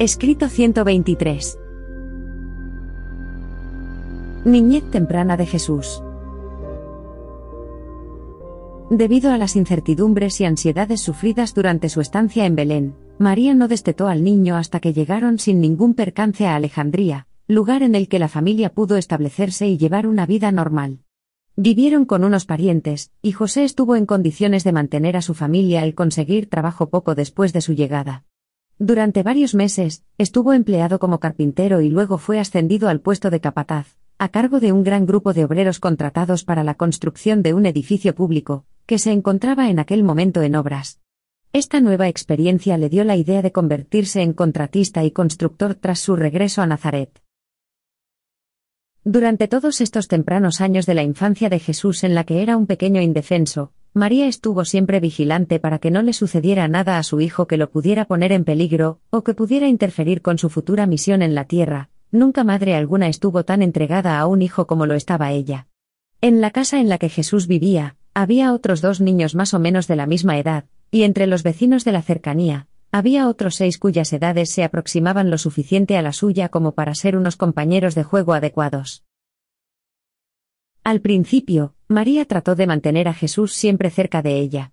[0.00, 1.58] Escrito 123.
[4.46, 6.02] Niñez temprana de Jesús.
[8.88, 14.08] Debido a las incertidumbres y ansiedades sufridas durante su estancia en Belén, María no destetó
[14.08, 18.28] al niño hasta que llegaron sin ningún percance a Alejandría, lugar en el que la
[18.28, 21.00] familia pudo establecerse y llevar una vida normal.
[21.56, 25.94] Vivieron con unos parientes, y José estuvo en condiciones de mantener a su familia al
[25.94, 28.24] conseguir trabajo poco después de su llegada.
[28.82, 33.98] Durante varios meses, estuvo empleado como carpintero y luego fue ascendido al puesto de capataz,
[34.16, 38.14] a cargo de un gran grupo de obreros contratados para la construcción de un edificio
[38.14, 40.98] público, que se encontraba en aquel momento en obras.
[41.52, 46.16] Esta nueva experiencia le dio la idea de convertirse en contratista y constructor tras su
[46.16, 47.20] regreso a Nazaret.
[49.04, 52.66] Durante todos estos tempranos años de la infancia de Jesús en la que era un
[52.66, 57.48] pequeño indefenso, María estuvo siempre vigilante para que no le sucediera nada a su hijo
[57.48, 61.34] que lo pudiera poner en peligro, o que pudiera interferir con su futura misión en
[61.34, 61.90] la tierra.
[62.12, 65.66] Nunca madre alguna estuvo tan entregada a un hijo como lo estaba ella.
[66.20, 69.88] En la casa en la que Jesús vivía, había otros dos niños más o menos
[69.88, 74.12] de la misma edad, y entre los vecinos de la cercanía, había otros seis cuyas
[74.12, 78.34] edades se aproximaban lo suficiente a la suya como para ser unos compañeros de juego
[78.34, 79.04] adecuados.
[80.84, 84.70] Al principio, María trató de mantener a Jesús siempre cerca de ella.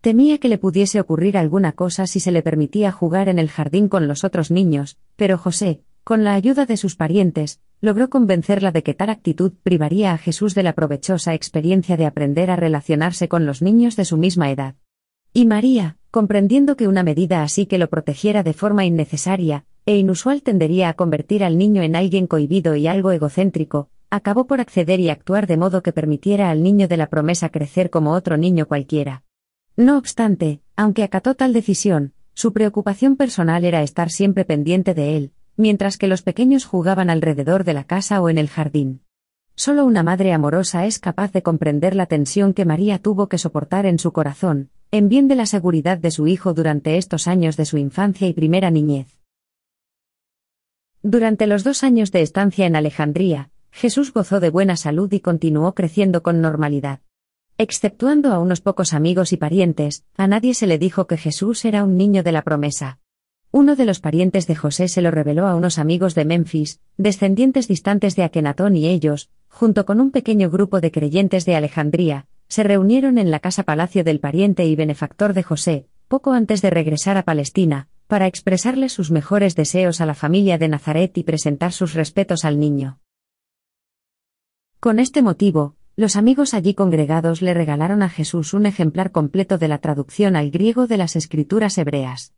[0.00, 3.88] Temía que le pudiese ocurrir alguna cosa si se le permitía jugar en el jardín
[3.88, 8.82] con los otros niños, pero José, con la ayuda de sus parientes, logró convencerla de
[8.82, 13.46] que tal actitud privaría a Jesús de la provechosa experiencia de aprender a relacionarse con
[13.46, 14.74] los niños de su misma edad.
[15.32, 20.42] Y María, comprendiendo que una medida así que lo protegiera de forma innecesaria e inusual
[20.42, 25.10] tendería a convertir al niño en alguien cohibido y algo egocéntrico, acabó por acceder y
[25.10, 29.24] actuar de modo que permitiera al niño de la promesa crecer como otro niño cualquiera.
[29.76, 35.32] No obstante, aunque acató tal decisión, su preocupación personal era estar siempre pendiente de él,
[35.56, 39.00] mientras que los pequeños jugaban alrededor de la casa o en el jardín.
[39.54, 43.86] Solo una madre amorosa es capaz de comprender la tensión que María tuvo que soportar
[43.86, 47.64] en su corazón, en bien de la seguridad de su hijo durante estos años de
[47.64, 49.18] su infancia y primera niñez.
[51.02, 55.74] Durante los dos años de estancia en Alejandría, Jesús gozó de buena salud y continuó
[55.74, 57.00] creciendo con normalidad.
[57.58, 61.84] Exceptuando a unos pocos amigos y parientes, a nadie se le dijo que Jesús era
[61.84, 63.00] un niño de la promesa.
[63.50, 67.68] Uno de los parientes de José se lo reveló a unos amigos de Memphis, descendientes
[67.68, 72.62] distantes de Akenatón y ellos, junto con un pequeño grupo de creyentes de Alejandría, se
[72.62, 77.18] reunieron en la casa palacio del pariente y benefactor de José, poco antes de regresar
[77.18, 81.92] a Palestina, para expresarle sus mejores deseos a la familia de Nazaret y presentar sus
[81.92, 83.00] respetos al niño.
[84.78, 89.68] Con este motivo, los amigos allí congregados le regalaron a Jesús un ejemplar completo de
[89.68, 92.34] la traducción al griego de las escrituras hebreas.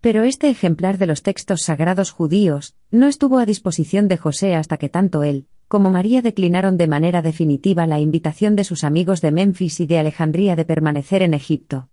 [0.00, 4.78] Pero este ejemplar de los textos sagrados judíos no estuvo a disposición de José hasta
[4.78, 9.30] que tanto él, como María declinaron de manera definitiva la invitación de sus amigos de
[9.30, 11.90] Memphis y de Alejandría de permanecer en Egipto.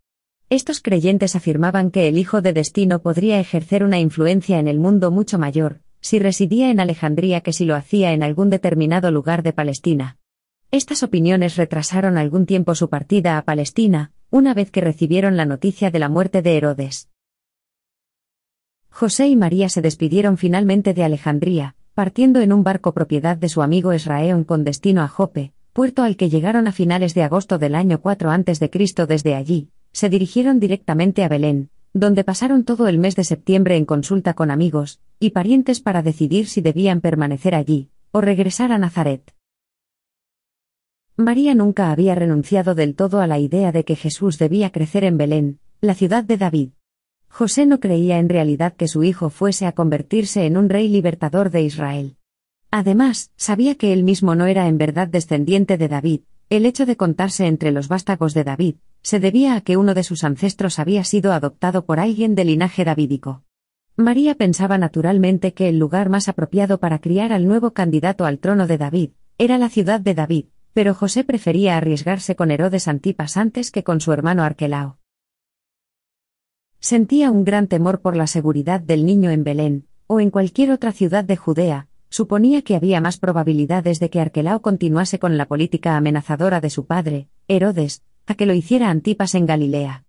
[0.49, 5.11] Estos creyentes afirmaban que el hijo de destino podría ejercer una influencia en el mundo
[5.11, 9.53] mucho mayor, si residía en Alejandría que si lo hacía en algún determinado lugar de
[9.53, 10.17] Palestina.
[10.71, 15.89] Estas opiniones retrasaron algún tiempo su partida a Palestina, una vez que recibieron la noticia
[15.89, 17.09] de la muerte de Herodes.
[18.89, 23.61] José y María se despidieron finalmente de Alejandría, partiendo en un barco propiedad de su
[23.61, 27.75] amigo Israel con destino a Jope, puerto al que llegaron a finales de agosto del
[27.75, 28.69] año 4 a.C.
[29.07, 33.85] Desde allí, se dirigieron directamente a Belén, donde pasaron todo el mes de septiembre en
[33.85, 39.33] consulta con amigos y parientes para decidir si debían permanecer allí o regresar a Nazaret.
[41.15, 45.17] María nunca había renunciado del todo a la idea de que Jesús debía crecer en
[45.17, 46.69] Belén, la ciudad de David.
[47.27, 51.49] José no creía en realidad que su hijo fuese a convertirse en un rey libertador
[51.49, 52.15] de Israel.
[52.71, 56.97] Además, sabía que él mismo no era en verdad descendiente de David, el hecho de
[56.97, 61.03] contarse entre los vástagos de David, se debía a que uno de sus ancestros había
[61.03, 63.43] sido adoptado por alguien del linaje davídico.
[63.95, 68.65] María pensaba naturalmente que el lugar más apropiado para criar al nuevo candidato al trono
[68.65, 73.71] de David era la ciudad de David, pero José prefería arriesgarse con Herodes Antipas antes
[73.71, 74.97] que con su hermano Arquelao.
[76.79, 80.93] Sentía un gran temor por la seguridad del niño en Belén, o en cualquier otra
[80.93, 85.95] ciudad de Judea, suponía que había más probabilidades de que Arquelao continuase con la política
[85.95, 90.05] amenazadora de su padre, Herodes, a que lo hiciera Antipas en Galilea.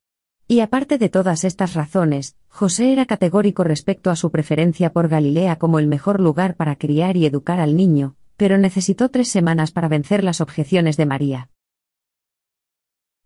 [0.49, 5.57] Y aparte de todas estas razones, José era categórico respecto a su preferencia por Galilea
[5.57, 9.89] como el mejor lugar para criar y educar al niño, pero necesitó tres semanas para
[9.89, 11.51] vencer las objeciones de María.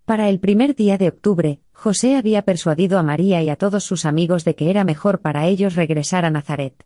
[0.04, 4.04] Para el primer día de octubre, José había persuadido a María y a todos sus
[4.04, 6.84] amigos de que era mejor para ellos regresar a Nazaret.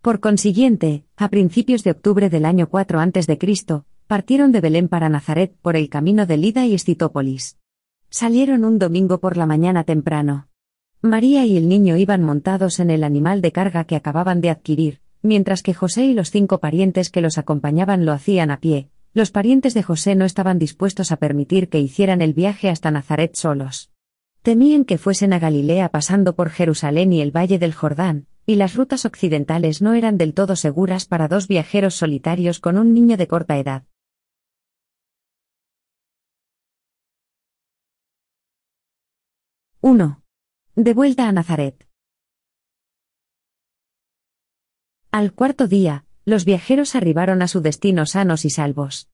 [0.00, 3.38] Por consiguiente, a principios de octubre del año 4 a.C.,
[4.06, 7.58] partieron de Belén para Nazaret por el camino de Lida y Escitópolis.
[8.08, 10.46] Salieron un domingo por la mañana temprano.
[11.02, 15.00] María y el niño iban montados en el animal de carga que acababan de adquirir,
[15.22, 18.90] mientras que José y los cinco parientes que los acompañaban lo hacían a pie.
[19.14, 23.34] Los parientes de José no estaban dispuestos a permitir que hicieran el viaje hasta Nazaret
[23.34, 23.90] solos.
[24.42, 28.74] Temían que fuesen a Galilea pasando por Jerusalén y el valle del Jordán, y las
[28.74, 33.28] rutas occidentales no eran del todo seguras para dos viajeros solitarios con un niño de
[33.28, 33.84] corta edad.
[39.82, 40.22] ¡1!
[40.76, 41.86] De vuelta a Nazaret.
[45.10, 49.10] Al cuarto día, los viajeros arribaron a su destino sanos y salvos.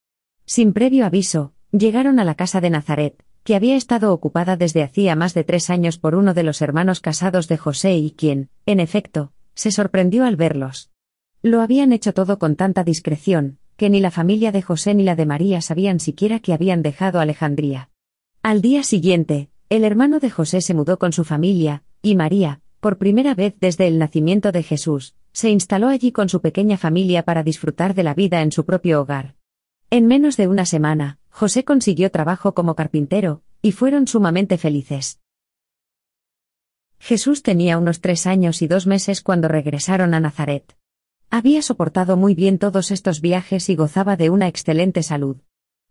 [0.46, 5.14] Sin previo aviso, llegaron a la casa de Nazaret, que había estado ocupada desde hacía
[5.14, 8.80] más de tres años por uno de los hermanos casados de José y quien, en
[8.80, 10.90] efecto, se sorprendió al verlos.
[11.42, 15.14] Lo habían hecho todo con tanta discreción, que ni la familia de José ni la
[15.14, 17.90] de María sabían siquiera que habían dejado Alejandría.
[18.42, 22.96] Al día siguiente, el hermano de José se mudó con su familia, y María, por
[22.96, 27.42] primera vez desde el nacimiento de Jesús, se instaló allí con su pequeña familia para
[27.42, 29.34] disfrutar de la vida en su propio hogar.
[29.96, 35.20] En menos de una semana, José consiguió trabajo como carpintero, y fueron sumamente felices.
[36.98, 40.76] Jesús tenía unos tres años y dos meses cuando regresaron a Nazaret.
[41.30, 45.36] Había soportado muy bien todos estos viajes y gozaba de una excelente salud.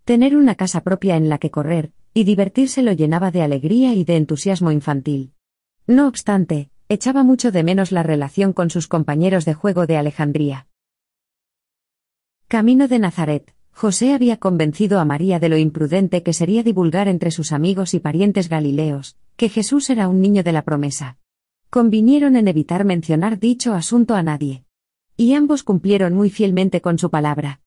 [0.04, 4.04] Tener una casa propia en la que correr, y divertirse lo llenaba de alegría y
[4.04, 5.32] de entusiasmo infantil.
[5.88, 10.68] No obstante, echaba mucho de menos la relación con sus compañeros de juego de Alejandría.
[12.50, 17.32] Camino de Nazaret, José había convencido a María de lo imprudente que sería divulgar entre
[17.32, 21.18] sus amigos y parientes galileos, que Jesús era un niño de la promesa.
[21.70, 24.64] Convinieron en evitar mencionar dicho asunto a nadie.
[25.18, 27.62] Y ambos cumplieron muy fielmente con su palabra.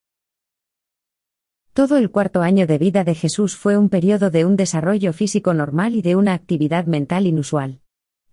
[1.72, 5.52] Todo el cuarto año de vida de Jesús fue un periodo de un desarrollo físico
[5.52, 7.80] normal y de una actividad mental inusual.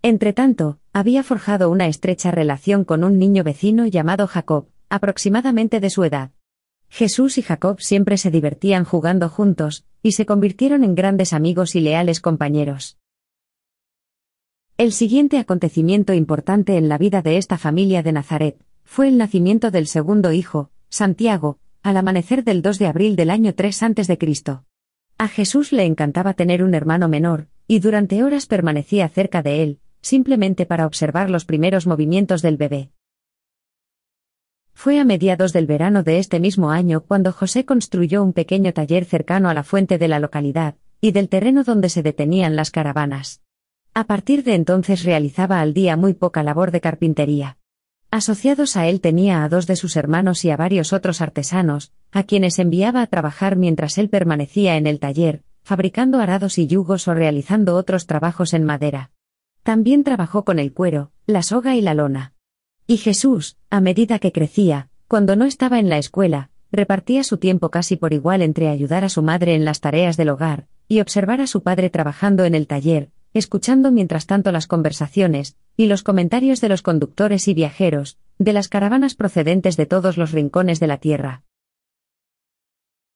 [0.02, 6.04] Entretanto, había forjado una estrecha relación con un niño vecino llamado Jacob, aproximadamente de su
[6.04, 6.32] edad.
[6.94, 11.80] Jesús y Jacob siempre se divertían jugando juntos, y se convirtieron en grandes amigos y
[11.80, 13.00] leales compañeros.
[14.78, 19.72] El siguiente acontecimiento importante en la vida de esta familia de Nazaret, fue el nacimiento
[19.72, 24.20] del segundo hijo, Santiago, al amanecer del 2 de abril del año 3 a.C.
[25.18, 29.80] A Jesús le encantaba tener un hermano menor, y durante horas permanecía cerca de él,
[30.02, 32.92] simplemente para observar los primeros movimientos del bebé.
[34.74, 39.06] Fue a mediados del verano de este mismo año cuando José construyó un pequeño taller
[39.06, 43.42] cercano a la fuente de la localidad, y del terreno donde se detenían las caravanas.
[43.94, 47.58] A partir de entonces realizaba al día muy poca labor de carpintería.
[48.10, 52.24] Asociados a él tenía a dos de sus hermanos y a varios otros artesanos, a
[52.24, 57.14] quienes enviaba a trabajar mientras él permanecía en el taller, fabricando arados y yugos o
[57.14, 59.12] realizando otros trabajos en madera.
[59.64, 62.33] También trabajó con el cuero, la soga y la lona.
[62.86, 67.70] Y Jesús, a medida que crecía, cuando no estaba en la escuela, repartía su tiempo
[67.70, 71.40] casi por igual entre ayudar a su madre en las tareas del hogar, y observar
[71.40, 76.62] a su padre trabajando en el taller, escuchando mientras tanto las conversaciones, y los comentarios
[76.62, 80.98] de los conductores y viajeros, de las caravanas procedentes de todos los rincones de la
[80.98, 81.44] tierra.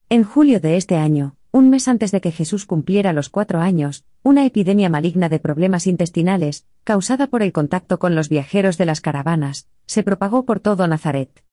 [0.10, 4.06] En julio de este año, un mes antes de que Jesús cumpliera los cuatro años,
[4.24, 9.02] una epidemia maligna de problemas intestinales, causada por el contacto con los viajeros de las
[9.02, 11.44] caravanas, se propagó por todo Nazaret.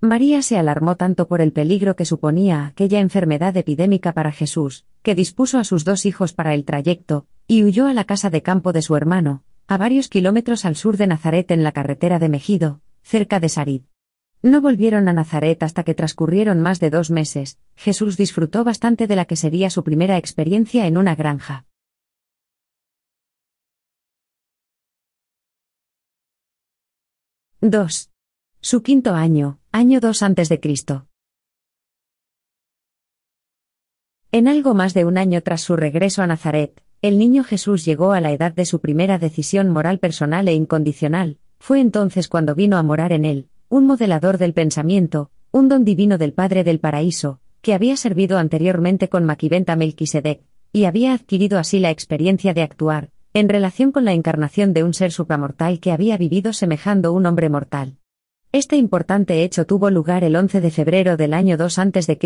[0.00, 5.14] María se alarmó tanto por el peligro que suponía aquella enfermedad epidémica para Jesús, que
[5.14, 8.72] dispuso a sus dos hijos para el trayecto, y huyó a la casa de campo
[8.72, 12.80] de su hermano, a varios kilómetros al sur de Nazaret en la carretera de Megido,
[13.02, 13.82] cerca de Sarid.
[14.42, 19.14] No volvieron a Nazaret hasta que transcurrieron más de dos meses, Jesús disfrutó bastante de
[19.14, 21.66] la que sería su primera experiencia en una granja.
[27.60, 28.10] —2.
[28.62, 31.06] Su quinto año, año 2 antes de Cristo.
[34.32, 38.12] En algo más de un año tras su regreso a Nazaret, el niño Jesús llegó
[38.12, 42.78] a la edad de su primera decisión moral personal e incondicional, fue entonces cuando vino
[42.78, 47.38] a morar en él, un modelador del pensamiento, un don divino del Padre del Paraíso,
[47.62, 53.10] que había servido anteriormente con Maquiventa Melquisedec, y había adquirido así la experiencia de actuar,
[53.32, 57.48] en relación con la encarnación de un ser supramortal que había vivido semejando un hombre
[57.48, 57.98] mortal.
[58.50, 62.18] Este importante hecho tuvo lugar el 11 de febrero del año 2 a.C.,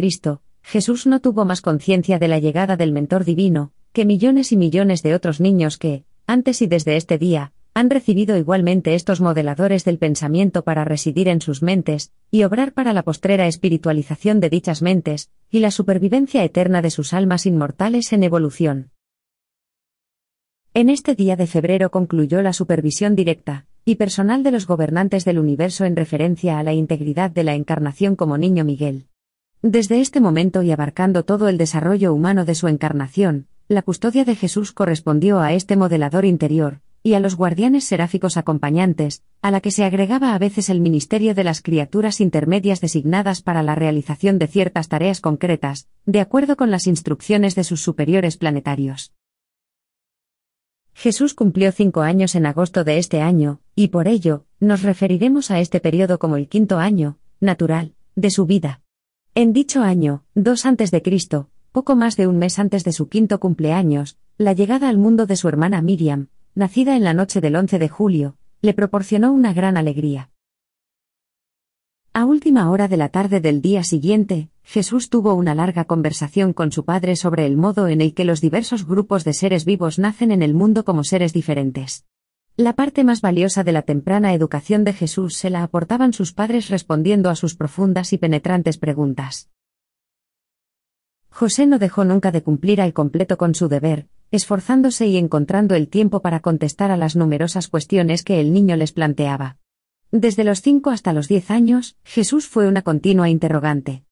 [0.63, 5.03] Jesús no tuvo más conciencia de la llegada del mentor divino, que millones y millones
[5.03, 9.99] de otros niños que, antes y desde este día, han recibido igualmente estos modeladores del
[9.99, 15.31] pensamiento para residir en sus mentes, y obrar para la postrera espiritualización de dichas mentes,
[15.51, 18.91] y la supervivencia eterna de sus almas inmortales en evolución.
[20.73, 25.39] En este día de febrero concluyó la supervisión directa y personal de los gobernantes del
[25.39, 29.09] universo en referencia a la integridad de la encarnación como niño Miguel.
[29.63, 34.37] Desde este momento y abarcando todo el desarrollo humano de su encarnación, la custodia de
[34.37, 39.71] Jesús correspondió a este modelador interior, y a los guardianes seráficos acompañantes, a la que
[39.71, 44.47] se agregaba a veces el ministerio de las criaturas intermedias designadas para la realización de
[44.47, 49.13] ciertas tareas concretas, de acuerdo con las instrucciones de sus superiores planetarios.
[50.95, 55.61] Jesús cumplió cinco años en agosto de este año, y por ello, nos referiremos a
[55.61, 58.81] este periodo como el quinto año, natural, de su vida.
[59.35, 63.11] En dicho año, dos antes de Cristo, poco más de un mes antes de su
[63.11, 67.57] quinto cumpleaños, la llegada al mundo de su hermana Miriam, nacida en la noche del
[67.57, 70.31] 11 de julio, le proporcionó una gran alegría.
[72.13, 76.71] A última hora de la tarde del día siguiente, Jesús tuvo una larga conversación con
[76.71, 80.31] su padre sobre el modo en el que los diversos grupos de seres vivos nacen
[80.31, 82.07] en el mundo como seres diferentes.
[82.57, 86.71] La parte más valiosa de la temprana educación de Jesús se la aportaban sus padres
[86.71, 89.51] respondiendo a sus profundas y penetrantes preguntas.
[91.31, 95.89] José no dejó nunca de cumplir al completo con su deber, esforzándose y encontrando el
[95.89, 99.59] tiempo para contestar a las numerosas cuestiones que el niño les planteaba.
[100.11, 104.03] Desde los cinco hasta los diez años, Jesús fue una continua interrogante.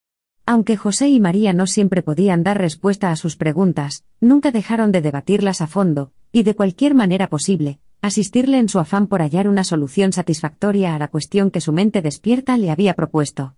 [0.46, 5.00] Aunque José y María no siempre podían dar respuesta a sus preguntas, nunca dejaron de
[5.00, 9.64] debatirlas a fondo, y de cualquier manera posible, asistirle en su afán por hallar una
[9.64, 13.56] solución satisfactoria a la cuestión que su mente despierta le había propuesto.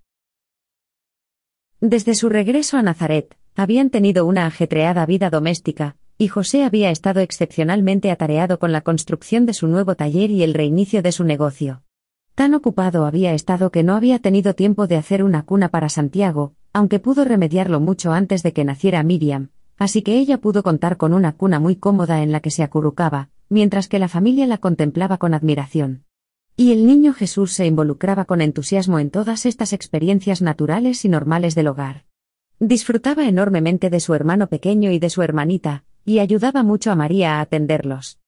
[1.80, 7.20] Desde su regreso a Nazaret, habían tenido una ajetreada vida doméstica, y José había estado
[7.20, 11.82] excepcionalmente atareado con la construcción de su nuevo taller y el reinicio de su negocio.
[12.34, 16.54] Tan ocupado había estado que no había tenido tiempo de hacer una cuna para Santiago,
[16.72, 21.14] aunque pudo remediarlo mucho antes de que naciera Miriam, así que ella pudo contar con
[21.14, 25.18] una cuna muy cómoda en la que se acurrucaba, mientras que la familia la contemplaba
[25.18, 26.04] con admiración.
[26.56, 31.54] Y el niño Jesús se involucraba con entusiasmo en todas estas experiencias naturales y normales
[31.56, 32.04] del hogar.
[32.60, 37.36] Disfrutaba enormemente de su hermano pequeño y de su hermanita, y ayudaba mucho a María
[37.36, 38.18] a atenderlos.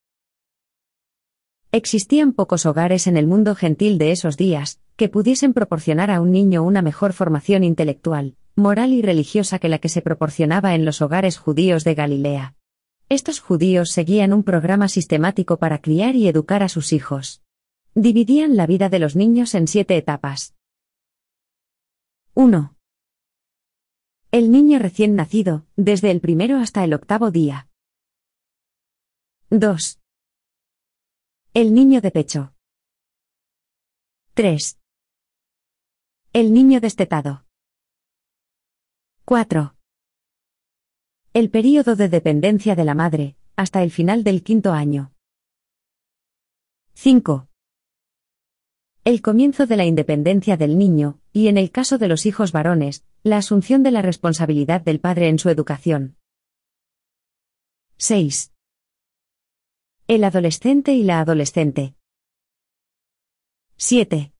[1.73, 6.33] Existían pocos hogares en el mundo gentil de esos días, que pudiesen proporcionar a un
[6.33, 11.03] niño una mejor formación intelectual, moral y religiosa que la que se proporcionaba en los
[11.03, 12.55] hogares judíos de Galilea.
[13.09, 17.43] Estos judíos seguían un programa sistemático para criar y educar a sus hijos.
[17.95, 20.55] Dividían la vida de los niños en siete etapas.
[22.35, 22.76] 1.
[24.39, 27.71] El niño recién nacido, desde el primero hasta el octavo día.
[29.49, 29.99] 2.
[31.55, 32.53] El niño de pecho.
[34.35, 34.79] 3.
[36.35, 37.47] El niño destetado.
[39.25, 39.75] 4.
[41.33, 45.15] El período de dependencia de la madre, hasta el final del quinto año.
[46.93, 47.49] 5.
[49.05, 53.07] El comienzo de la independencia del niño, y en el caso de los hijos varones,
[53.27, 56.17] la asunción de la responsabilidad del padre en su educación.
[57.97, 58.53] 6.
[60.07, 61.97] El adolescente y la adolescente.
[63.79, 64.33] 7.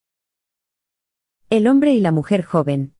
[1.51, 2.95] El hombre y la mujer joven.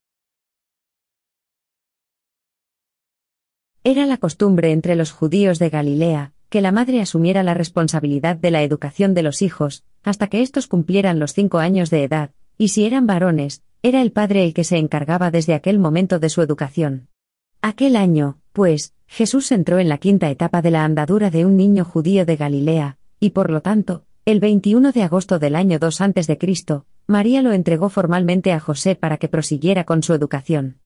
[3.85, 8.51] Era la costumbre entre los judíos de Galilea, que la madre asumiera la responsabilidad de
[8.51, 12.69] la educación de los hijos, hasta que éstos cumplieran los cinco años de edad, y
[12.69, 16.41] si eran varones, era el padre el que se encargaba desde aquel momento de su
[16.41, 17.07] educación.
[17.61, 21.85] Aquel año, pues, Jesús entró en la quinta etapa de la andadura de un niño
[21.85, 26.37] judío de Galilea, y por lo tanto, el 21 de agosto del año 2 a.C.,
[27.07, 30.81] María lo entregó formalmente a José para que prosiguiera con su educación.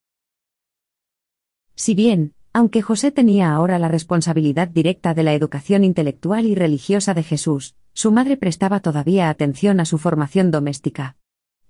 [1.75, 7.15] Si bien, aunque José tenía ahora la responsabilidad directa de la educación intelectual y religiosa
[7.15, 11.15] de Jesús, su madre prestaba todavía atención a su formación doméstica.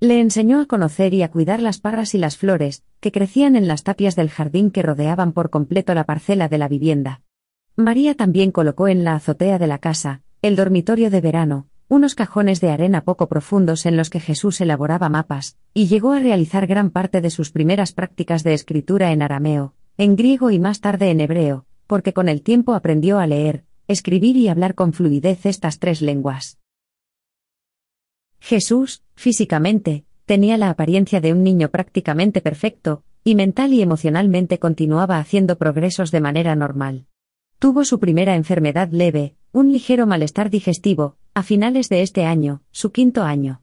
[0.04, 3.68] Le enseñó a conocer y a cuidar las parras y las flores, que crecían en
[3.68, 7.22] las tapias del jardín que rodeaban por completo la parcela de la vivienda.
[7.76, 12.62] María también colocó en la azotea de la casa, el dormitorio de verano, unos cajones
[12.62, 16.90] de arena poco profundos en los que Jesús elaboraba mapas, y llegó a realizar gran
[16.90, 21.22] parte de sus primeras prácticas de escritura en arameo, en griego y más tarde en
[21.22, 26.02] hebreo, porque con el tiempo aprendió a leer, escribir y hablar con fluidez estas tres
[26.02, 26.58] lenguas.
[28.42, 35.20] Jesús, físicamente, tenía la apariencia de un niño prácticamente perfecto, y mental y emocionalmente continuaba
[35.20, 37.06] haciendo progresos de manera normal.
[37.60, 42.92] Tuvo su primera enfermedad leve, un ligero malestar digestivo, a finales de este año, su
[42.92, 43.62] quinto año.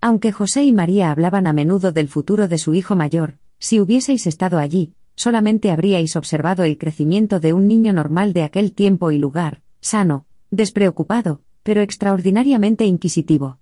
[0.00, 4.26] Aunque José y María hablaban a menudo del futuro de su hijo mayor, si hubieseis
[4.26, 9.18] estado allí, solamente habríais observado el crecimiento de un niño normal de aquel tiempo y
[9.18, 13.58] lugar, sano, despreocupado, pero extraordinariamente inquisitivo.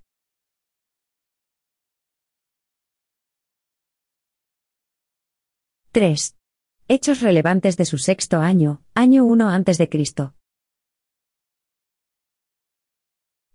[5.90, 6.36] —3.
[6.86, 10.34] Hechos relevantes de su sexto año, año 1 antes de Cristo.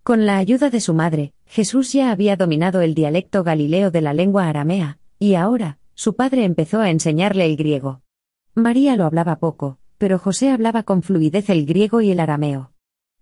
[0.01, 4.13] Con la ayuda de su madre, Jesús ya había dominado el dialecto galileo de la
[4.13, 8.01] lengua aramea, y ahora, su padre empezó a enseñarle el griego.
[8.55, 12.73] María lo hablaba poco, pero José hablaba con fluidez el griego y el arameo.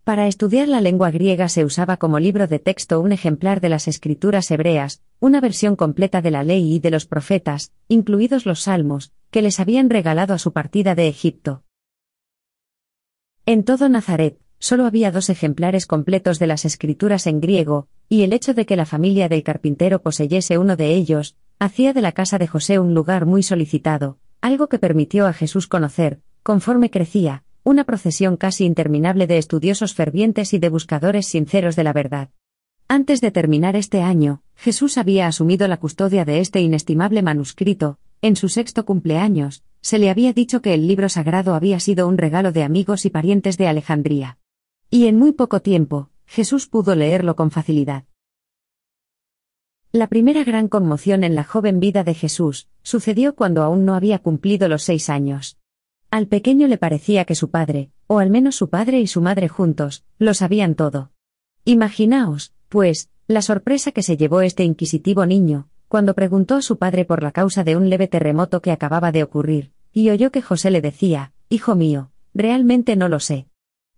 [0.07, 3.89] Para estudiar la lengua griega se usaba como libro de texto un ejemplar de las
[3.89, 9.11] escrituras hebreas, una versión completa de la ley y de los profetas, incluidos los salmos,
[9.31, 11.63] que les habían regalado a su partida de Egipto.
[13.45, 18.31] En todo Nazaret, solo había dos ejemplares completos de las escrituras en griego, y el
[18.31, 22.37] hecho de que la familia del carpintero poseyese uno de ellos, hacía de la casa
[22.37, 27.83] de José un lugar muy solicitado, algo que permitió a Jesús conocer, conforme crecía, una
[27.83, 32.29] procesión casi interminable de estudiosos fervientes y de buscadores sinceros de la verdad.
[32.87, 38.37] Antes de terminar este año, Jesús había asumido la custodia de este inestimable manuscrito, en
[38.37, 42.53] su sexto cumpleaños, se le había dicho que el libro sagrado había sido un regalo
[42.53, 44.37] de amigos y parientes de Alejandría.
[44.89, 48.05] Y en muy poco tiempo, Jesús pudo leerlo con facilidad.
[49.91, 54.19] La primera gran conmoción en la joven vida de Jesús sucedió cuando aún no había
[54.19, 55.57] cumplido los seis años.
[56.09, 59.49] Al pequeño le parecía que su padre, o al menos su padre y su madre
[59.49, 61.11] juntos, lo sabían todo.
[61.65, 67.03] Imaginaos, pues, la sorpresa que se llevó este inquisitivo niño, cuando preguntó a su padre
[67.03, 70.71] por la causa de un leve terremoto que acababa de ocurrir, y oyó que José
[70.71, 73.47] le decía, Hijo mío, realmente no lo sé.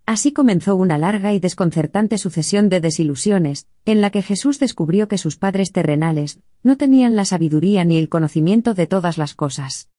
[0.06, 5.18] Así comenzó una larga y desconcertante sucesión de desilusiones, en la que Jesús descubrió que
[5.18, 9.89] sus padres terrenales no tenían la sabiduría ni el conocimiento de todas las cosas.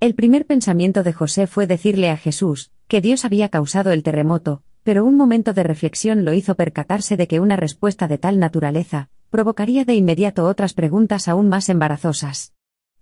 [0.00, 4.62] El primer pensamiento de José fue decirle a Jesús, que Dios había causado el terremoto,
[4.82, 9.10] pero un momento de reflexión lo hizo percatarse de que una respuesta de tal naturaleza,
[9.28, 12.54] provocaría de inmediato otras preguntas aún más embarazosas.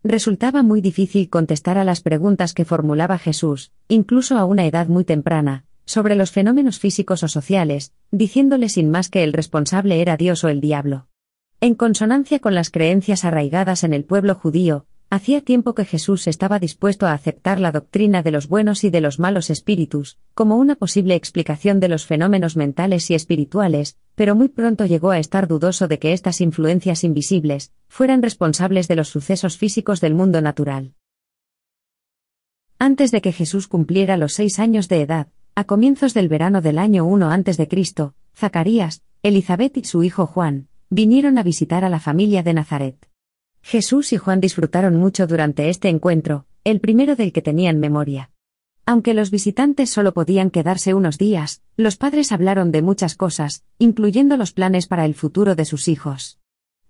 [0.02, 5.04] Resultaba muy difícil contestar a las preguntas que formulaba Jesús, incluso a una edad muy
[5.04, 10.42] temprana, sobre los fenómenos físicos o sociales, diciéndole sin más que el responsable era Dios
[10.42, 11.06] o el diablo.
[11.60, 16.58] En consonancia con las creencias arraigadas en el pueblo judío, Hacía tiempo que Jesús estaba
[16.58, 20.74] dispuesto a aceptar la doctrina de los buenos y de los malos espíritus, como una
[20.74, 25.88] posible explicación de los fenómenos mentales y espirituales, pero muy pronto llegó a estar dudoso
[25.88, 30.92] de que estas influencias invisibles fueran responsables de los sucesos físicos del mundo natural.
[32.78, 36.78] Antes de que Jesús cumpliera los seis años de edad, a comienzos del verano del
[36.78, 37.66] año 1 a.C.,
[38.36, 43.07] Zacarías, Elizabeth y su hijo Juan, vinieron a visitar a la familia de Nazaret.
[43.68, 48.30] Jesús y Juan disfrutaron mucho durante este encuentro, el primero del que tenían memoria.
[48.86, 54.38] Aunque los visitantes solo podían quedarse unos días, los padres hablaron de muchas cosas, incluyendo
[54.38, 56.38] los planes para el futuro de sus hijos.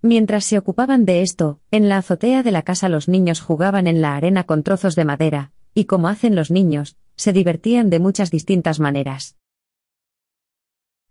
[0.01, 3.99] Mientras se ocupaban de esto, en la azotea de la casa los niños jugaban en
[3.99, 8.31] la arena con trozos de madera, y como hacen los niños, se divertían de muchas
[8.31, 9.35] distintas maneras.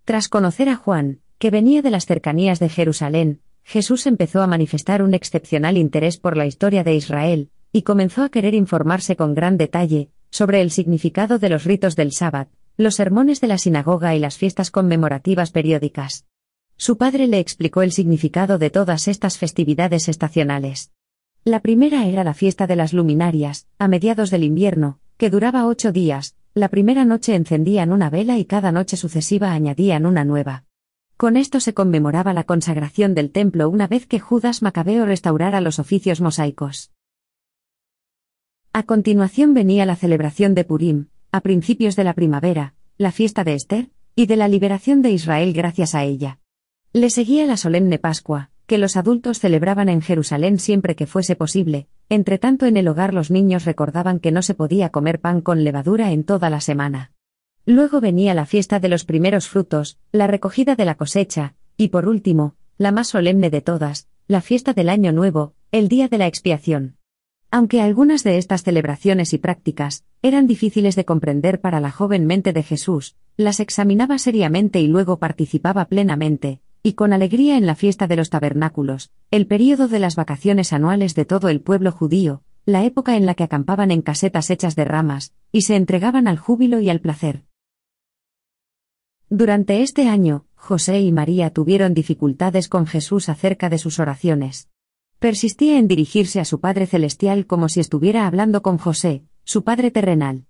[0.06, 5.02] Tras conocer a Juan, que venía de las cercanías de Jerusalén, Jesús empezó a manifestar
[5.02, 9.58] un excepcional interés por la historia de Israel, y comenzó a querer informarse con gran
[9.58, 14.20] detalle sobre el significado de los ritos del sábado, los sermones de la sinagoga y
[14.20, 16.24] las fiestas conmemorativas periódicas.
[16.78, 20.90] Su padre le explicó el significado de todas estas festividades estacionales.
[21.44, 25.92] La primera era la fiesta de las luminarias, a mediados del invierno, que duraba ocho
[25.92, 30.64] días, la primera noche encendían una vela y cada noche sucesiva añadían una nueva.
[31.18, 35.80] Con esto se conmemoraba la consagración del templo una vez que Judas Macabeo restaurara los
[35.80, 36.92] oficios mosaicos.
[38.72, 43.54] A continuación venía la celebración de Purim, a principios de la primavera, la fiesta de
[43.54, 46.38] Esther, y de la liberación de Israel gracias a ella.
[46.92, 51.88] Le seguía la solemne Pascua, que los adultos celebraban en Jerusalén siempre que fuese posible,
[52.08, 55.64] entre tanto en el hogar los niños recordaban que no se podía comer pan con
[55.64, 57.10] levadura en toda la semana.
[57.68, 62.08] Luego venía la fiesta de los primeros frutos, la recogida de la cosecha, y por
[62.08, 66.26] último, la más solemne de todas, la fiesta del Año Nuevo, el día de la
[66.26, 66.96] expiación.
[67.50, 72.54] Aunque algunas de estas celebraciones y prácticas eran difíciles de comprender para la joven mente
[72.54, 78.06] de Jesús, las examinaba seriamente y luego participaba plenamente, y con alegría en la fiesta
[78.06, 82.84] de los tabernáculos, el período de las vacaciones anuales de todo el pueblo judío, la
[82.86, 86.80] época en la que acampaban en casetas hechas de ramas, y se entregaban al júbilo
[86.80, 87.42] y al placer.
[89.30, 94.70] Durante este año, José y María tuvieron dificultades con Jesús acerca de sus oraciones.
[95.18, 99.90] Persistía en dirigirse a su Padre Celestial como si estuviera hablando con José, su Padre
[99.90, 100.46] terrenal.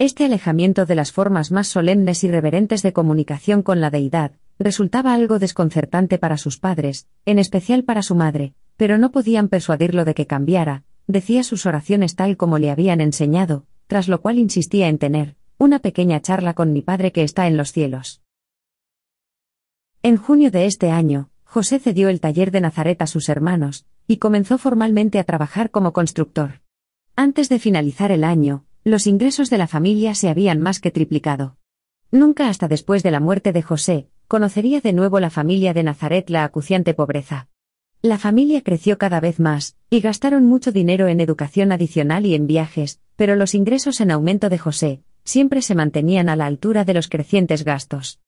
[0.00, 5.14] Este alejamiento de las formas más solemnes y reverentes de comunicación con la deidad, resultaba
[5.14, 10.14] algo desconcertante para sus padres, en especial para su madre, pero no podían persuadirlo de
[10.14, 14.98] que cambiara, decía sus oraciones tal como le habían enseñado, tras lo cual insistía en
[14.98, 18.22] tener una pequeña charla con mi Padre que está en los cielos.
[20.02, 24.18] En junio de este año, José cedió el taller de Nazaret a sus hermanos, y
[24.18, 26.60] comenzó formalmente a trabajar como constructor.
[27.16, 31.56] Antes de finalizar el año, los ingresos de la familia se habían más que triplicado.
[32.10, 36.28] Nunca hasta después de la muerte de José, conocería de nuevo la familia de Nazaret
[36.28, 37.48] la acuciante pobreza.
[38.02, 42.46] La familia creció cada vez más, y gastaron mucho dinero en educación adicional y en
[42.46, 46.94] viajes, pero los ingresos en aumento de José, siempre se mantenían a la altura de
[46.94, 48.20] los crecientes gastos.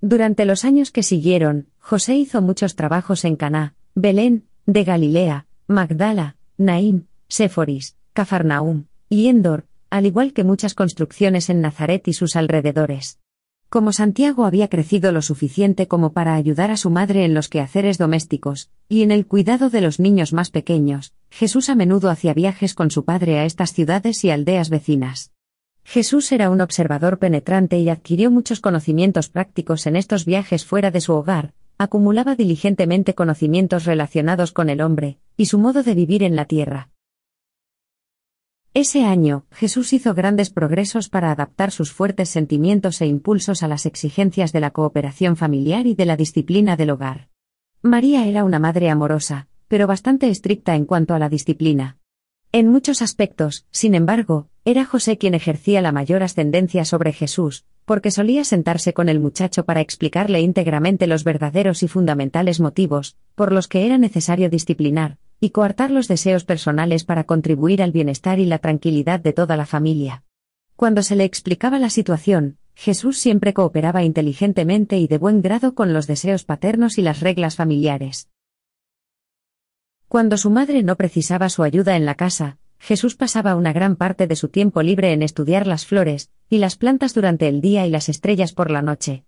[0.00, 6.36] Durante los años que siguieron, José hizo muchos trabajos en Caná, Belén, de Galilea, Magdala,
[6.56, 13.18] Naín, Séforis, Cafarnaum, y Endor, al igual que muchas construcciones en Nazaret y sus alrededores.
[13.68, 17.98] Como Santiago había crecido lo suficiente como para ayudar a su madre en los quehaceres
[17.98, 22.74] domésticos, y en el cuidado de los niños más pequeños, Jesús a menudo hacía viajes
[22.74, 25.32] con su padre a estas ciudades y aldeas vecinas.
[25.82, 31.00] Jesús era un observador penetrante y adquirió muchos conocimientos prácticos en estos viajes fuera de
[31.00, 36.36] su hogar, acumulaba diligentemente conocimientos relacionados con el hombre, y su modo de vivir en
[36.36, 36.90] la tierra.
[38.78, 43.86] Ese año, Jesús hizo grandes progresos para adaptar sus fuertes sentimientos e impulsos a las
[43.86, 47.30] exigencias de la cooperación familiar y de la disciplina del hogar.
[47.80, 51.96] María era una madre amorosa, pero bastante estricta en cuanto a la disciplina.
[52.52, 58.10] En muchos aspectos, sin embargo, era José quien ejercía la mayor ascendencia sobre Jesús, porque
[58.10, 63.68] solía sentarse con el muchacho para explicarle íntegramente los verdaderos y fundamentales motivos, por los
[63.68, 68.58] que era necesario disciplinar, y coartar los deseos personales para contribuir al bienestar y la
[68.58, 70.24] tranquilidad de toda la familia.
[70.76, 75.92] Cuando se le explicaba la situación, Jesús siempre cooperaba inteligentemente y de buen grado con
[75.92, 78.28] los deseos paternos y las reglas familiares.
[80.08, 84.26] Cuando su madre no precisaba su ayuda en la casa, Jesús pasaba una gran parte
[84.26, 87.90] de su tiempo libre en estudiar las flores, y las plantas durante el día y
[87.90, 89.24] las estrellas por la noche.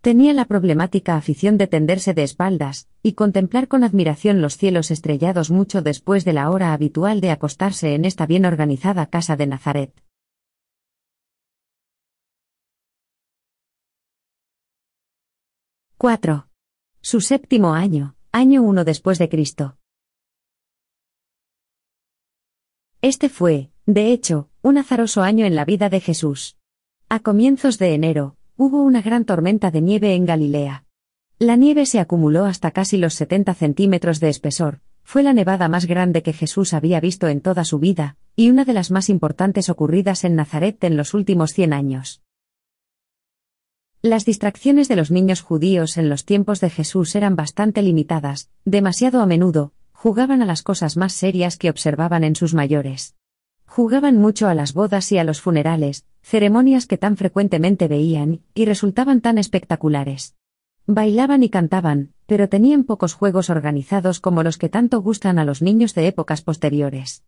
[0.00, 5.50] Tenía la problemática afición de tenderse de espaldas, y contemplar con admiración los cielos estrellados
[5.50, 10.02] mucho después de la hora habitual de acostarse en esta bien organizada casa de Nazaret.
[15.98, 16.46] ¡4!
[17.02, 19.76] Su séptimo año, año 1 después de Cristo.
[23.02, 26.56] Este fue, de hecho, un azaroso año en la vida de Jesús.
[27.10, 30.84] A comienzos de enero, hubo una gran tormenta de nieve en Galilea.
[31.38, 35.86] La nieve se acumuló hasta casi los 70 centímetros de espesor, fue la nevada más
[35.86, 39.70] grande que Jesús había visto en toda su vida, y una de las más importantes
[39.70, 42.20] ocurridas en Nazaret en los últimos 100 años.
[44.02, 49.22] Las distracciones de los niños judíos en los tiempos de Jesús eran bastante limitadas, demasiado
[49.22, 53.16] a menudo, jugaban a las cosas más serias que observaban en sus mayores.
[53.64, 58.64] Jugaban mucho a las bodas y a los funerales, ceremonias que tan frecuentemente veían, y
[58.64, 60.36] resultaban tan espectaculares.
[60.86, 65.62] Bailaban y cantaban, pero tenían pocos juegos organizados como los que tanto gustan a los
[65.62, 67.24] niños de épocas posteriores.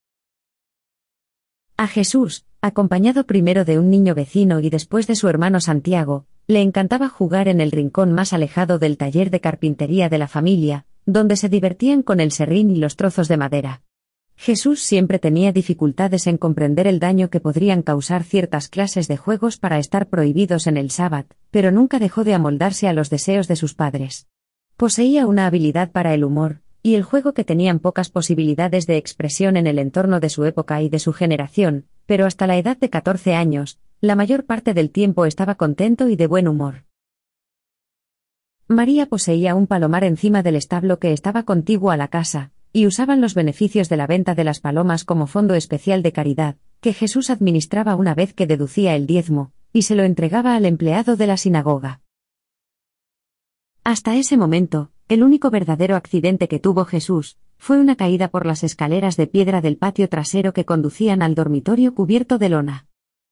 [1.76, 6.60] A Jesús, acompañado primero de un niño vecino y después de su hermano Santiago, le
[6.60, 11.36] encantaba jugar en el rincón más alejado del taller de carpintería de la familia, donde
[11.36, 13.82] se divertían con el serrín y los trozos de madera.
[14.36, 19.58] Jesús siempre tenía dificultades en comprender el daño que podrían causar ciertas clases de juegos
[19.58, 23.56] para estar prohibidos en el sábat, pero nunca dejó de amoldarse a los deseos de
[23.56, 24.26] sus padres.
[24.76, 29.56] Poseía una habilidad para el humor, y el juego que tenían pocas posibilidades de expresión
[29.56, 32.90] en el entorno de su época y de su generación, pero hasta la edad de
[32.90, 36.84] 14 años, la mayor parte del tiempo estaba contento y de buen humor.
[38.66, 43.20] María poseía un palomar encima del establo que estaba contiguo a la casa, y usaban
[43.20, 47.30] los beneficios de la venta de las palomas como fondo especial de caridad, que Jesús
[47.30, 51.36] administraba una vez que deducía el diezmo, y se lo entregaba al empleado de la
[51.36, 52.00] sinagoga.
[53.84, 58.64] Hasta ese momento, el único verdadero accidente que tuvo Jesús, fue una caída por las
[58.64, 62.86] escaleras de piedra del patio trasero que conducían al dormitorio cubierto de lona.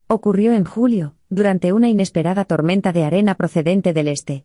[0.06, 4.44] Ocurrió en julio, durante una inesperada tormenta de arena procedente del este.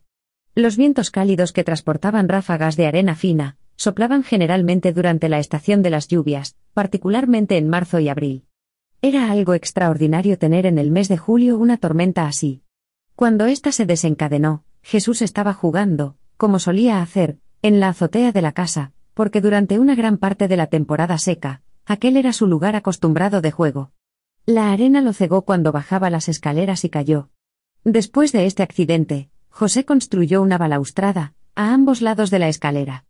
[0.54, 5.90] Los vientos cálidos que transportaban ráfagas de arena fina, soplaban generalmente durante la estación de
[5.90, 8.46] las lluvias, particularmente en marzo y abril.
[9.02, 12.64] Era algo extraordinario tener en el mes de julio una tormenta así.
[13.16, 18.52] Cuando ésta se desencadenó, Jesús estaba jugando, como solía hacer, en la azotea de la
[18.52, 23.42] casa, porque durante una gran parte de la temporada seca, aquel era su lugar acostumbrado
[23.42, 23.92] de juego.
[24.46, 27.30] La arena lo cegó cuando bajaba las escaleras y cayó.
[27.84, 33.06] Después de este accidente, José construyó una balaustrada, a ambos lados de la escalera.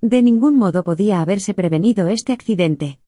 [0.00, 3.00] De ningún modo podía haberse prevenido este accidente.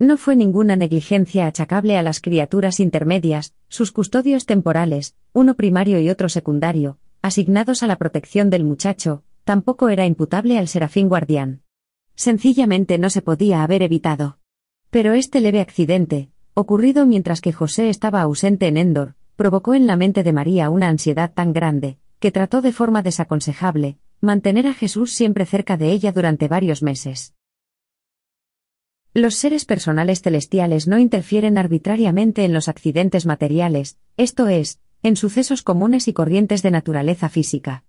[0.00, 6.10] No fue ninguna negligencia achacable a las criaturas intermedias, sus custodios temporales, uno primario y
[6.10, 11.62] otro secundario, asignados a la protección del muchacho, tampoco era imputable al serafín guardián.
[12.16, 14.38] Sencillamente no se podía haber evitado.
[14.90, 19.96] Pero este leve accidente, ocurrido mientras que José estaba ausente en Endor, provocó en la
[19.96, 25.12] mente de María una ansiedad tan grande, que trató de forma desaconsejable, mantener a Jesús
[25.12, 27.34] siempre cerca de ella durante varios meses.
[29.12, 35.62] Los seres personales celestiales no interfieren arbitrariamente en los accidentes materiales, esto es, en sucesos
[35.62, 37.84] comunes y corrientes de naturaleza física.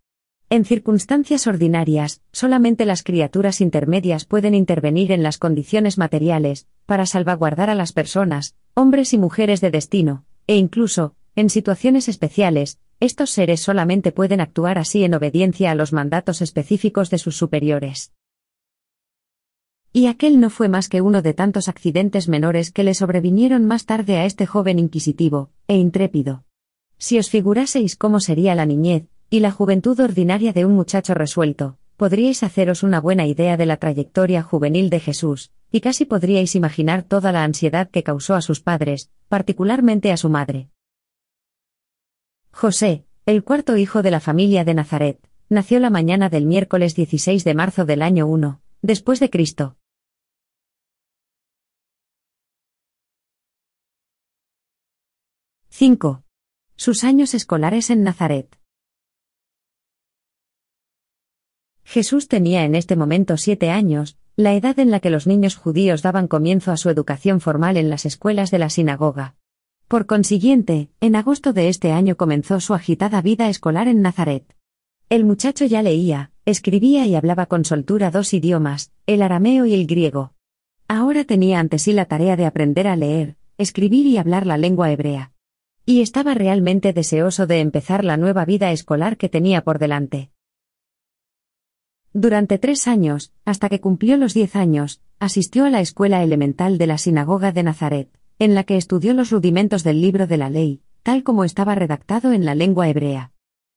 [0.50, 7.70] En circunstancias ordinarias, solamente las criaturas intermedias pueden intervenir en las condiciones materiales, para salvaguardar
[7.70, 13.60] a las personas, hombres y mujeres de destino, e incluso, en situaciones especiales, estos seres
[13.60, 18.14] solamente pueden actuar así en obediencia a los mandatos específicos de sus superiores.
[19.92, 23.86] Y aquel no fue más que uno de tantos accidentes menores que le sobrevinieron más
[23.86, 26.46] tarde a este joven inquisitivo, e intrépido.
[26.98, 31.78] Si os figuraseis cómo sería la niñez, y la juventud ordinaria de un muchacho resuelto,
[31.98, 37.04] podríais haceros una buena idea de la trayectoria juvenil de Jesús, y casi podríais imaginar
[37.04, 40.70] toda la ansiedad que causó a sus padres, particularmente a su madre.
[42.54, 47.44] José, el cuarto hijo de la familia de Nazaret, nació la mañana del miércoles 16
[47.44, 49.76] de marzo del año 1, después de Cristo.
[55.70, 56.24] 5.
[56.76, 58.60] Sus años escolares en Nazaret.
[61.84, 66.04] Jesús tenía en este momento siete años, la edad en la que los niños judíos
[66.04, 69.36] daban comienzo a su educación formal en las escuelas de la sinagoga.
[69.94, 74.44] Por consiguiente, en agosto de este año comenzó su agitada vida escolar en Nazaret.
[75.08, 79.86] El muchacho ya leía, escribía y hablaba con soltura dos idiomas, el arameo y el
[79.86, 80.34] griego.
[80.88, 84.92] Ahora tenía ante sí la tarea de aprender a leer, escribir y hablar la lengua
[84.92, 85.32] hebrea.
[85.86, 90.32] Y estaba realmente deseoso de empezar la nueva vida escolar que tenía por delante.
[92.14, 96.88] Durante tres años, hasta que cumplió los diez años, asistió a la escuela elemental de
[96.88, 100.82] la sinagoga de Nazaret, en la que estudió los rudimentos del libro de la ley,
[101.04, 103.32] tal como estaba redactado en la lengua hebrea.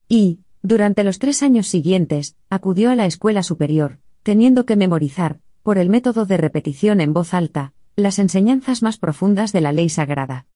[0.08, 5.78] Y, durante los tres años siguientes, acudió a la escuela superior, teniendo que memorizar, por
[5.78, 10.46] el método de repetición en voz alta, las enseñanzas más profundas de la ley sagrada.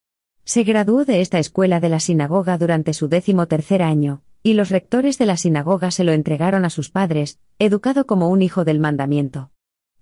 [0.44, 4.70] Se graduó de esta escuela de la sinagoga durante su décimo tercer año, y los
[4.70, 8.80] rectores de la sinagoga se lo entregaron a sus padres, educado como un hijo del
[8.80, 9.50] mandamiento.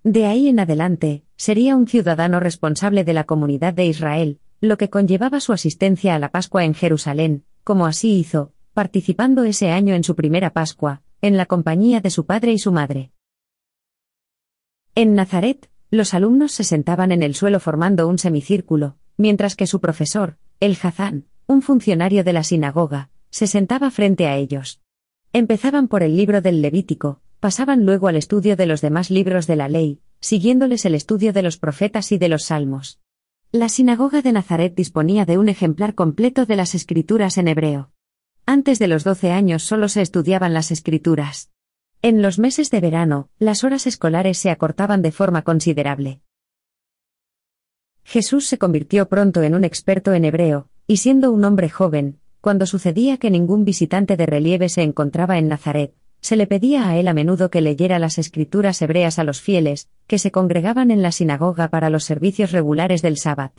[0.03, 4.89] De ahí en adelante, sería un ciudadano responsable de la comunidad de Israel, lo que
[4.89, 10.03] conllevaba su asistencia a la Pascua en Jerusalén, como así hizo, participando ese año en
[10.03, 13.11] su primera Pascua, en la compañía de su padre y su madre.
[14.95, 19.81] En Nazaret, los alumnos se sentaban en el suelo formando un semicírculo, mientras que su
[19.81, 24.81] profesor, el Hazán, un funcionario de la sinagoga, se sentaba frente a ellos.
[25.33, 29.55] Empezaban por el libro del Levítico, pasaban luego al estudio de los demás libros de
[29.55, 32.99] la ley, siguiéndoles el estudio de los profetas y de los salmos.
[33.51, 37.91] La sinagoga de Nazaret disponía de un ejemplar completo de las escrituras en hebreo.
[38.45, 41.49] Antes de los doce años solo se estudiaban las escrituras.
[42.01, 46.21] En los meses de verano, las horas escolares se acortaban de forma considerable.
[48.03, 52.65] Jesús se convirtió pronto en un experto en hebreo, y siendo un hombre joven, cuando
[52.65, 57.07] sucedía que ningún visitante de relieve se encontraba en Nazaret, se le pedía a él
[57.07, 61.11] a menudo que leyera las escrituras hebreas a los fieles, que se congregaban en la
[61.11, 63.53] sinagoga para los servicios regulares del sábat.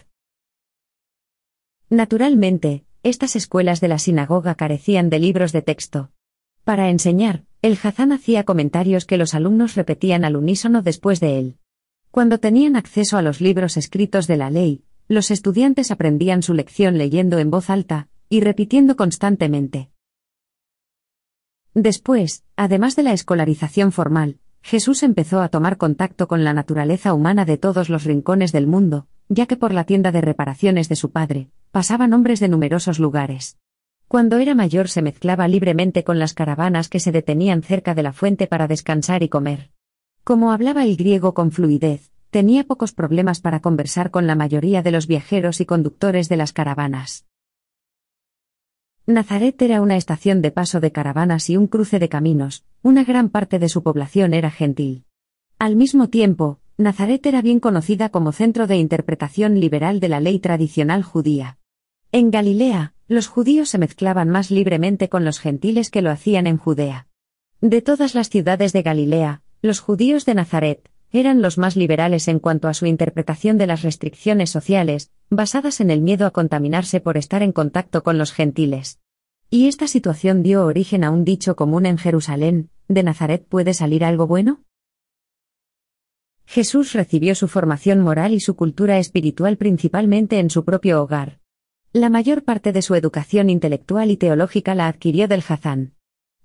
[1.88, 6.11] Naturalmente, estas escuelas de la sinagoga carecían de libros de texto.
[6.64, 11.57] Para enseñar, el Hazán hacía comentarios que los alumnos repetían al unísono después de él.
[12.11, 16.99] Cuando tenían acceso a los libros escritos de la ley, los estudiantes aprendían su lección
[16.99, 19.89] leyendo en voz alta, y repitiendo constantemente.
[21.75, 27.45] Después, además de la escolarización formal, Jesús empezó a tomar contacto con la naturaleza humana
[27.45, 31.13] de todos los rincones del mundo, ya que por la tienda de reparaciones de su
[31.13, 33.57] padre, pasaban hombres de numerosos lugares.
[34.09, 38.13] Cuando era mayor se mezclaba libremente con las caravanas que se detenían cerca de la
[38.13, 39.71] fuente para descansar y comer.
[40.25, 44.91] Como hablaba el griego con fluidez, tenía pocos problemas para conversar con la mayoría de
[44.91, 47.25] los viajeros y conductores de las caravanas.
[49.11, 53.29] Nazaret era una estación de paso de caravanas y un cruce de caminos, una gran
[53.29, 55.05] parte de su población era gentil.
[55.59, 60.38] Al mismo tiempo, Nazaret era bien conocida como centro de interpretación liberal de la ley
[60.38, 61.59] tradicional judía.
[62.12, 66.57] En Galilea, los judíos se mezclaban más libremente con los gentiles que lo hacían en
[66.57, 67.09] Judea.
[67.61, 72.38] De todas las ciudades de Galilea, los judíos de Nazaret eran los más liberales en
[72.38, 77.16] cuanto a su interpretación de las restricciones sociales, basadas en el miedo a contaminarse por
[77.16, 79.01] estar en contacto con los gentiles.
[79.51, 84.05] Y esta situación dio origen a un dicho común en Jerusalén, ¿de Nazaret puede salir
[84.05, 84.62] algo bueno?
[86.46, 91.38] Jesús recibió su formación moral y su cultura espiritual principalmente en su propio hogar.
[91.92, 95.94] La mayor parte de su educación intelectual y teológica la adquirió del Hazán.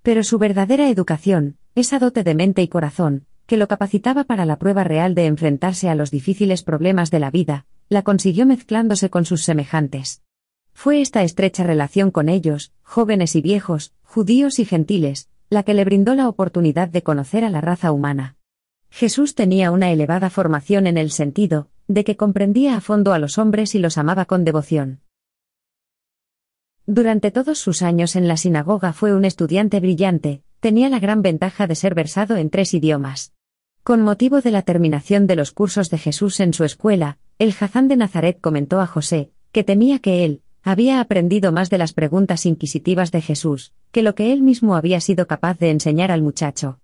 [0.02, 4.58] Pero su verdadera educación, esa dote de mente y corazón, que lo capacitaba para la
[4.58, 9.24] prueba real de enfrentarse a los difíciles problemas de la vida, la consiguió mezclándose con
[9.24, 10.22] sus semejantes.
[10.72, 15.84] Fue esta estrecha relación con ellos, jóvenes y viejos, judíos y gentiles, la que le
[15.84, 18.36] brindó la oportunidad de conocer a la raza humana.
[18.90, 23.38] Jesús tenía una elevada formación en el sentido, de que comprendía a fondo a los
[23.38, 25.00] hombres y los amaba con devoción.
[26.84, 31.66] Durante todos sus años en la sinagoga fue un estudiante brillante, tenía la gran ventaja
[31.66, 33.35] de ser versado en tres idiomas.
[33.86, 37.86] Con motivo de la terminación de los cursos de Jesús en su escuela, el Hazán
[37.86, 42.46] de Nazaret comentó a José, que temía que él, había aprendido más de las preguntas
[42.46, 46.80] inquisitivas de Jesús, que lo que él mismo había sido capaz de enseñar al muchacho.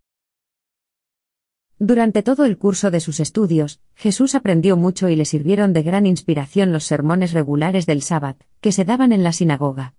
[1.80, 6.06] Durante todo el curso de sus estudios, Jesús aprendió mucho y le sirvieron de gran
[6.06, 9.96] inspiración los sermones regulares del sábado, que se daban en la sinagoga.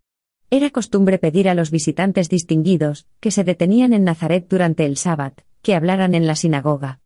[0.49, 5.35] Era costumbre pedir a los visitantes distinguidos, que se detenían en Nazaret durante el sábado,
[5.63, 6.99] que hablaran en la sinagoga.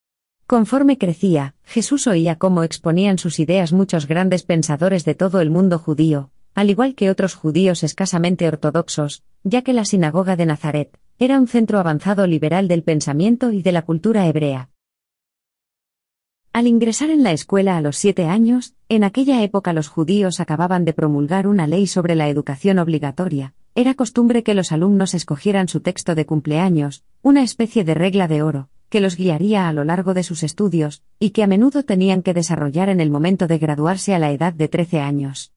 [0.48, 5.80] Conforme crecía, Jesús oía cómo exponían sus ideas muchos grandes pensadores de todo el mundo
[5.80, 11.40] judío, al igual que otros judíos escasamente ortodoxos, ya que la sinagoga de Nazaret, era
[11.40, 14.70] un centro avanzado liberal del pensamiento y de la cultura hebrea.
[16.54, 20.86] Al ingresar en la escuela a los siete años, en aquella época los judíos acababan
[20.86, 25.82] de promulgar una ley sobre la educación obligatoria, era costumbre que los alumnos escogieran su
[25.82, 30.16] texto de cumpleaños, una especie de regla de oro, que los guiaría a lo largo
[30.16, 34.16] de sus estudios, y que a menudo tenían que desarrollar en el momento de graduarse
[34.16, 35.54] a la edad de trece años.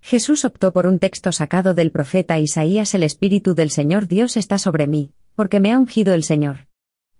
[0.00, 4.58] Jesús optó por un texto sacado del profeta Isaías El Espíritu del Señor Dios está
[4.58, 6.68] sobre mí, porque me ha ungido el Señor.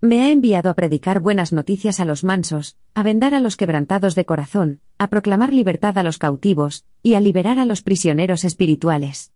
[0.01, 4.15] Me ha enviado a predicar buenas noticias a los mansos, a vendar a los quebrantados
[4.15, 9.34] de corazón, a proclamar libertad a los cautivos, y a liberar a los prisioneros espirituales.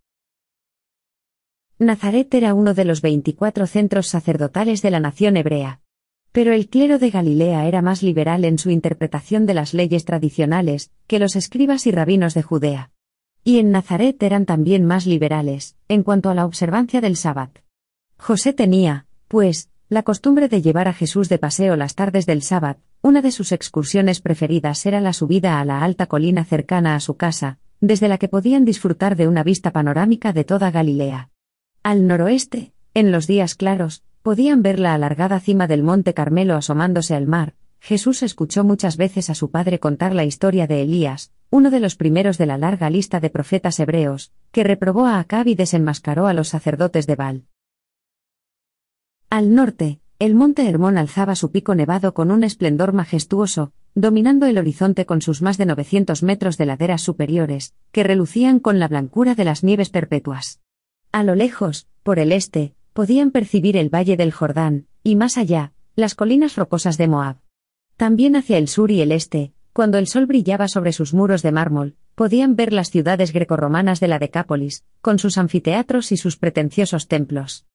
[1.81, 5.79] Nazaret era uno de los veinticuatro centros sacerdotales de la nación hebrea.
[6.33, 10.91] Pero el clero de Galilea era más liberal en su interpretación de las leyes tradicionales
[11.07, 12.91] que los escribas y rabinos de Judea.
[13.45, 17.53] Y en Nazaret eran también más liberales, en cuanto a la observancia del sábado.
[18.17, 22.81] José tenía, pues, la costumbre de llevar a Jesús de paseo las tardes del sábado,
[23.01, 27.15] una de sus excursiones preferidas era la subida a la alta colina cercana a su
[27.15, 31.29] casa, desde la que podían disfrutar de una vista panorámica de toda Galilea.
[31.83, 37.15] Al noroeste, en los días claros, podían ver la alargada cima del monte Carmelo asomándose
[37.15, 41.71] al mar, Jesús escuchó muchas veces a su padre contar la historia de Elías, uno
[41.71, 45.55] de los primeros de la larga lista de profetas hebreos, que reprobó a Acab y
[45.55, 47.45] desenmascaró a los sacerdotes de Baal.
[49.29, 54.57] Al norte, el monte Hermón alzaba su pico nevado con un esplendor majestuoso, dominando el
[54.57, 59.33] horizonte con sus más de 900 metros de laderas superiores, que relucían con la blancura
[59.33, 60.59] de las nieves perpetuas.
[61.11, 65.73] A lo lejos, por el este, podían percibir el valle del Jordán, y más allá,
[65.95, 67.37] las colinas rocosas de Moab.
[67.97, 71.51] También hacia el sur y el este, cuando el sol brillaba sobre sus muros de
[71.51, 77.07] mármol, podían ver las ciudades grecorromanas de la Decápolis, con sus anfiteatros y sus pretenciosos
[77.07, 77.65] templos.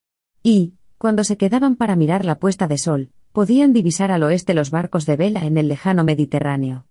[0.43, 4.71] Y, cuando se quedaban para mirar la puesta de sol, podían divisar al oeste los
[4.71, 6.87] barcos de vela en el lejano Mediterráneo.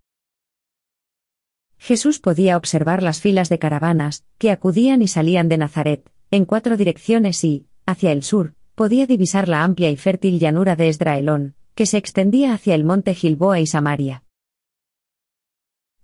[1.77, 6.77] Jesús podía observar las filas de caravanas, que acudían y salían de Nazaret, en cuatro
[6.77, 11.85] direcciones y, hacia el sur, podía divisar la amplia y fértil llanura de Esdraelón, que
[11.85, 14.23] se extendía hacia el monte Gilboa y Samaria.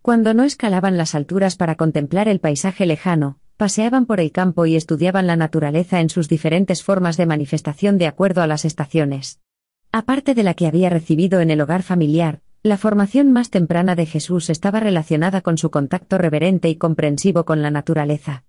[0.03, 4.75] Cuando no escalaban las alturas para contemplar el paisaje lejano, paseaban por el campo y
[4.75, 9.39] estudiaban la naturaleza en sus diferentes formas de manifestación de acuerdo a las estaciones.
[9.91, 14.05] Aparte de la que había recibido en el hogar familiar, la formación más temprana de
[14.05, 18.43] Jesús estaba relacionada con su contacto reverente y comprensivo con la naturaleza.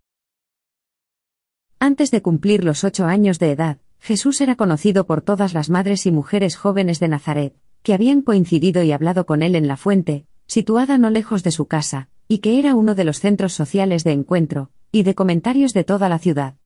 [1.82, 6.04] Antes de cumplir los ocho años de edad, Jesús era conocido por todas las madres
[6.04, 10.26] y mujeres jóvenes de Nazaret, que habían coincidido y hablado con él en la fuente,
[10.46, 14.12] situada no lejos de su casa, y que era uno de los centros sociales de
[14.12, 16.56] encuentro, y de comentarios de toda la ciudad.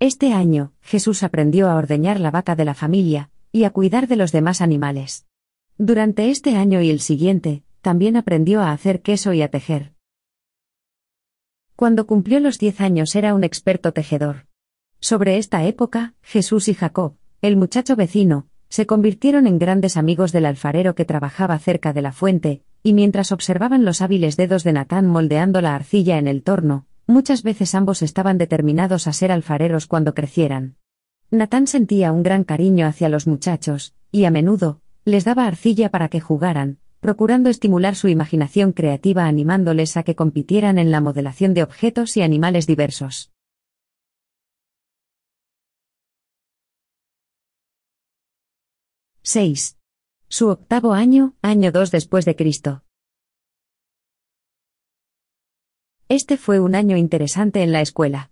[0.00, 4.16] Este año, Jesús aprendió a ordeñar la vaca de la familia, y a cuidar de
[4.16, 5.26] los demás animales.
[5.78, 9.92] Durante este año y el siguiente, también aprendió a hacer queso y a tejer.
[11.76, 14.45] Cuando cumplió los diez años era un experto tejedor.
[15.00, 20.46] Sobre esta época, Jesús y Jacob, el muchacho vecino, se convirtieron en grandes amigos del
[20.46, 25.06] alfarero que trabajaba cerca de la fuente, y mientras observaban los hábiles dedos de Natán
[25.06, 30.14] moldeando la arcilla en el torno, muchas veces ambos estaban determinados a ser alfareros cuando
[30.14, 30.76] crecieran.
[31.30, 36.08] Natán sentía un gran cariño hacia los muchachos, y a menudo, les daba arcilla para
[36.08, 41.62] que jugaran, procurando estimular su imaginación creativa animándoles a que compitieran en la modelación de
[41.62, 43.30] objetos y animales diversos.
[49.28, 49.76] 6.
[50.28, 52.84] Su octavo año, año 2 después de Cristo.
[56.08, 58.30] Este fue un año interesante en la escuela.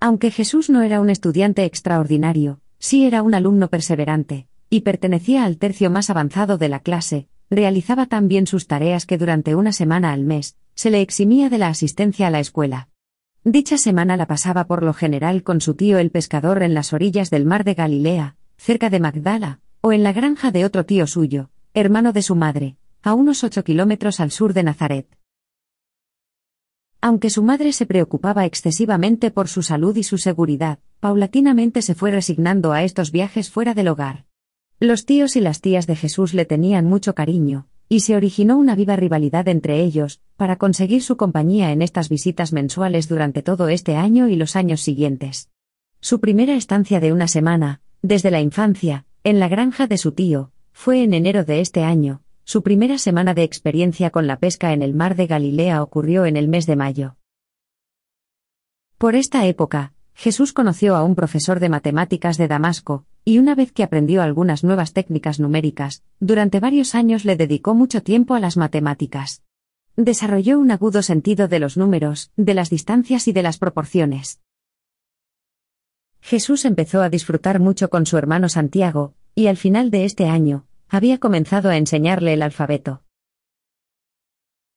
[0.00, 5.58] Aunque Jesús no era un estudiante extraordinario, sí era un alumno perseverante, y pertenecía al
[5.58, 10.12] tercio más avanzado de la clase, realizaba tan bien sus tareas que durante una semana
[10.12, 12.88] al mes, se le eximía de la asistencia a la escuela.
[13.44, 17.30] Dicha semana la pasaba por lo general con su tío el pescador en las orillas
[17.30, 21.50] del mar de Galilea, cerca de Magdala, o en la granja de otro tío suyo,
[21.74, 25.18] hermano de su madre, a unos ocho kilómetros al sur de Nazaret.
[27.00, 32.12] Aunque su madre se preocupaba excesivamente por su salud y su seguridad, paulatinamente se fue
[32.12, 34.24] resignando a estos viajes fuera del hogar.
[34.78, 38.76] Los tíos y las tías de Jesús le tenían mucho cariño, y se originó una
[38.76, 43.96] viva rivalidad entre ellos, para conseguir su compañía en estas visitas mensuales durante todo este
[43.96, 45.50] año y los años siguientes.
[46.00, 50.50] Su primera estancia de una semana, desde la infancia, en la granja de su tío,
[50.72, 54.82] fue en enero de este año, su primera semana de experiencia con la pesca en
[54.82, 57.16] el mar de Galilea ocurrió en el mes de mayo.
[58.98, 63.70] Por esta época, Jesús conoció a un profesor de matemáticas de Damasco, y una vez
[63.70, 68.56] que aprendió algunas nuevas técnicas numéricas, durante varios años le dedicó mucho tiempo a las
[68.56, 69.42] matemáticas.
[69.96, 74.40] Desarrolló un agudo sentido de los números, de las distancias y de las proporciones.
[76.22, 80.64] Jesús empezó a disfrutar mucho con su hermano Santiago, y al final de este año,
[80.88, 83.02] había comenzado a enseñarle el alfabeto.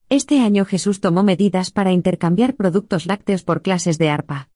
[0.10, 4.50] Este año Jesús tomó medidas para intercambiar productos lácteos por clases de arpa.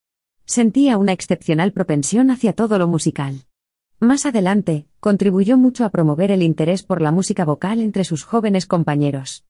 [0.45, 3.45] Sentía una excepcional propensión hacia todo lo musical.
[3.99, 8.65] Más adelante, contribuyó mucho a promover el interés por la música vocal entre sus jóvenes
[8.65, 9.45] compañeros.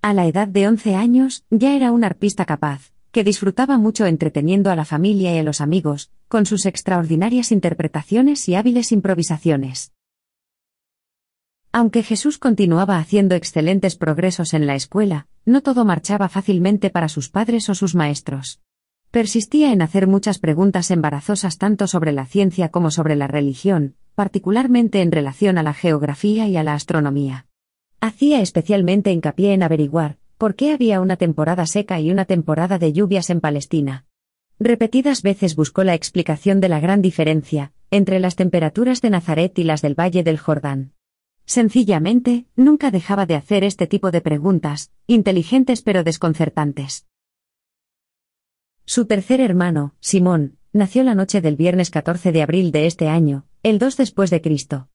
[0.00, 4.72] A la edad de 11 años, ya era un arpista capaz, que disfrutaba mucho entreteniendo
[4.72, 9.92] a la familia y a los amigos, con sus extraordinarias interpretaciones y hábiles improvisaciones.
[11.70, 17.28] Aunque Jesús continuaba haciendo excelentes progresos en la escuela, no todo marchaba fácilmente para sus
[17.28, 18.60] padres o sus maestros.
[19.12, 25.02] Persistía en hacer muchas preguntas embarazosas tanto sobre la ciencia como sobre la religión, particularmente
[25.02, 27.46] en relación a la geografía y a la astronomía.
[28.00, 32.92] Hacía especialmente hincapié en averiguar, ¿Por qué había una temporada seca y una temporada de
[32.92, 34.06] lluvias en Palestina?
[34.58, 39.64] Repetidas veces buscó la explicación de la gran diferencia entre las temperaturas de Nazaret y
[39.64, 40.92] las del Valle del Jordán.
[41.44, 47.06] Sencillamente, nunca dejaba de hacer este tipo de preguntas, inteligentes pero desconcertantes.
[48.84, 53.46] Su tercer hermano, Simón, nació la noche del viernes 14 de abril de este año,
[53.62, 54.88] el 2 después de Cristo.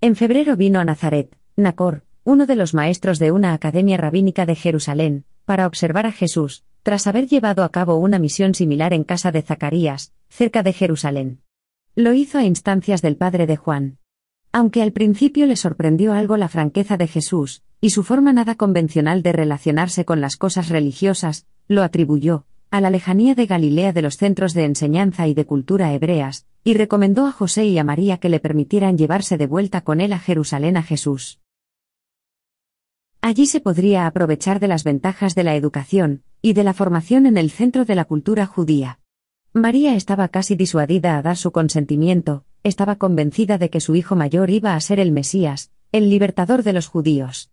[0.00, 4.54] En febrero vino a Nazaret, Nacor, uno de los maestros de una academia rabínica de
[4.54, 9.30] Jerusalén, para observar a Jesús, tras haber llevado a cabo una misión similar en casa
[9.30, 11.42] de Zacarías, cerca de Jerusalén.
[11.94, 13.98] Lo hizo a instancias del padre de Juan.
[14.52, 19.22] Aunque al principio le sorprendió algo la franqueza de Jesús, y su forma nada convencional
[19.22, 24.16] de relacionarse con las cosas religiosas, lo atribuyó, a la lejanía de Galilea de los
[24.16, 28.30] centros de enseñanza y de cultura hebreas, y recomendó a José y a María que
[28.30, 31.40] le permitieran llevarse de vuelta con él a Jerusalén a Jesús.
[33.26, 37.38] Allí se podría aprovechar de las ventajas de la educación y de la formación en
[37.38, 39.00] el centro de la cultura judía.
[39.54, 44.50] María estaba casi disuadida a dar su consentimiento, estaba convencida de que su hijo mayor
[44.50, 47.50] iba a ser el Mesías, el libertador de los judíos.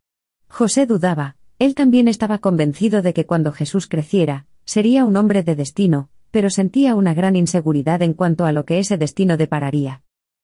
[0.49, 5.55] José dudaba, él también estaba convencido de que cuando Jesús creciera, sería un hombre de
[5.55, 10.03] destino, pero sentía una gran inseguridad en cuanto a lo que ese destino depararía.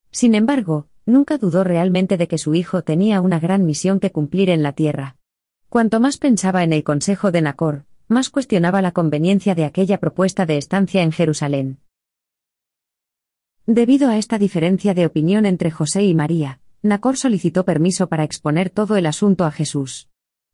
[0.09, 4.49] Sin embargo, nunca dudó realmente de que su hijo tenía una gran misión que cumplir
[4.49, 5.16] en la tierra.
[5.69, 10.45] Cuanto más pensaba en el consejo de Nacor, más cuestionaba la conveniencia de aquella propuesta
[10.45, 11.79] de estancia en Jerusalén.
[13.65, 18.69] Debido a esta diferencia de opinión entre José y María, Nacor solicitó permiso para exponer
[18.69, 20.07] todo el asunto a Jesús.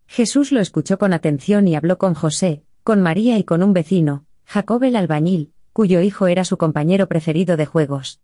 [0.07, 4.25] Jesús lo escuchó con atención y habló con José, con María y con un vecino,
[4.45, 8.19] Jacob el albañil, cuyo hijo era su compañero preferido de juegos.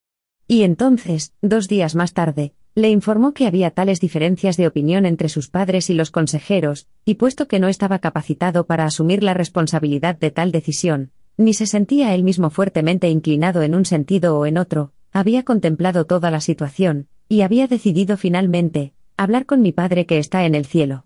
[0.47, 5.29] Y entonces, dos días más tarde, le informó que había tales diferencias de opinión entre
[5.29, 10.17] sus padres y los consejeros, y puesto que no estaba capacitado para asumir la responsabilidad
[10.17, 14.57] de tal decisión, ni se sentía él mismo fuertemente inclinado en un sentido o en
[14.57, 20.17] otro, había contemplado toda la situación, y había decidido finalmente, hablar con mi padre que
[20.17, 21.05] está en el cielo.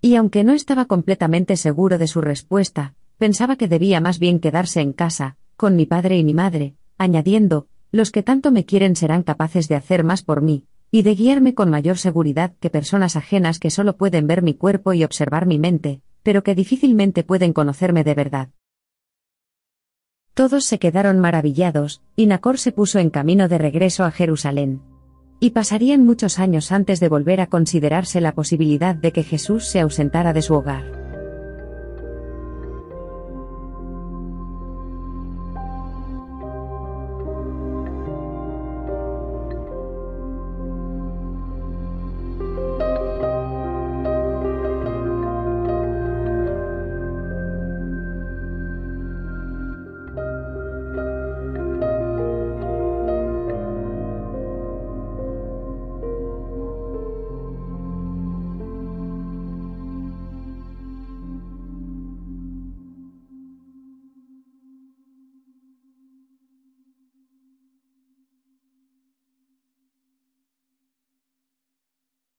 [0.00, 4.80] Y aunque no estaba completamente seguro de su respuesta, pensaba que debía más bien quedarse
[4.80, 9.22] en casa, con mi padre y mi madre, añadiendo, los que tanto me quieren serán
[9.22, 13.58] capaces de hacer más por mí, y de guiarme con mayor seguridad que personas ajenas
[13.58, 18.04] que solo pueden ver mi cuerpo y observar mi mente, pero que difícilmente pueden conocerme
[18.04, 18.48] de verdad.
[20.34, 24.80] Todos se quedaron maravillados, y Nacor se puso en camino de regreso a Jerusalén.
[25.38, 29.80] Y pasarían muchos años antes de volver a considerarse la posibilidad de que Jesús se
[29.80, 30.99] ausentara de su hogar.